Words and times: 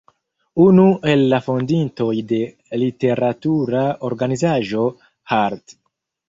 Unu 0.63 0.85
el 1.11 1.19
la 1.33 1.39
fondintoj 1.47 2.09
de 2.31 2.39
literatura 2.85 3.85
organizaĵo 4.11 4.87
"Hart'. 5.37 5.79